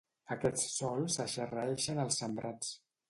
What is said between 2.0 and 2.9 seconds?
els sembrats.